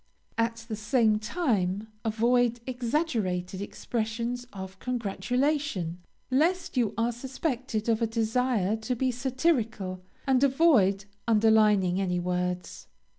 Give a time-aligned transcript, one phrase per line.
[0.35, 5.99] At the same time, avoid exaggerated expressions of congratulation,
[6.31, 12.87] lest you are suspected of a desire to be satirical, and avoid underlining any words.